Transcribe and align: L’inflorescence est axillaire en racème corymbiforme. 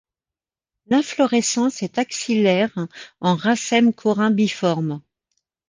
L’inflorescence 0.87 1.83
est 1.83 1.99
axillaire 1.99 2.73
en 3.19 3.35
racème 3.35 3.93
corymbiforme. 3.93 5.03